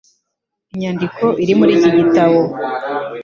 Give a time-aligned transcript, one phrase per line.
[0.71, 2.39] Imyandiko iri muri iki gitabo